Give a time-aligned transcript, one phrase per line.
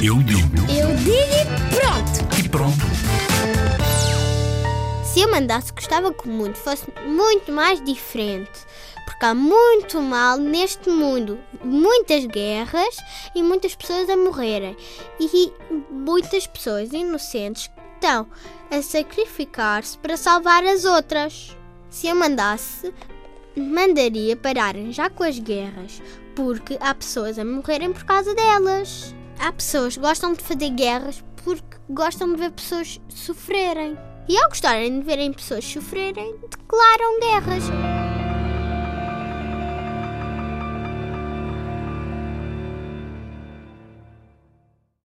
[0.00, 2.38] Eu digo Eu digo e pronto!
[2.38, 2.78] e pronto.
[5.04, 8.60] Se eu mandasse, gostava que o mundo fosse muito mais diferente.
[9.04, 11.38] Porque há muito mal neste mundo.
[11.64, 12.96] Muitas guerras
[13.34, 14.76] e muitas pessoas a morrerem.
[15.18, 15.52] E
[15.90, 18.28] muitas pessoas inocentes que estão
[18.70, 21.56] a sacrificar-se para salvar as outras.
[21.90, 22.94] Se eu mandasse,
[23.56, 26.00] mandaria pararem já com as guerras.
[26.36, 29.12] Porque há pessoas a morrerem por causa delas.
[29.40, 33.96] Há pessoas que gostam de fazer guerras porque gostam de ver pessoas sofrerem.
[34.28, 37.97] E ao gostarem de verem pessoas sofrerem, declaram guerras.